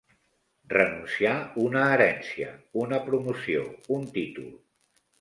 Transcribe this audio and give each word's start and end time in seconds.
Renunciar 0.71 1.35
una 1.65 1.85
herència, 1.97 2.51
una 2.87 3.03
promoció, 3.13 3.71
un 4.01 4.13
títol. 4.21 4.53